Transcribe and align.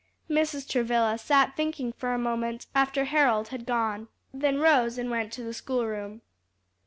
Mrs. 0.27 0.67
Travilla 0.67 1.15
sat 1.19 1.55
thinking 1.55 1.93
for 1.93 2.11
a 2.11 2.17
moment 2.17 2.65
after 2.73 3.03
Harold 3.05 3.49
had 3.49 3.67
gone, 3.67 4.07
then 4.33 4.57
rose 4.57 4.97
and 4.97 5.11
went 5.11 5.31
to 5.33 5.43
the 5.43 5.53
school 5.53 5.85
room. 5.85 6.23